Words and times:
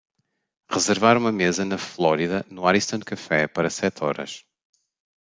reservar 0.67 1.15
uma 1.15 1.31
mesa 1.31 1.63
na 1.63 1.77
Flórida 1.77 2.43
no 2.49 2.65
Ariston 2.65 3.01
Cafe 3.01 3.47
para 3.47 3.69
sete 3.69 4.03
horas 4.03 4.43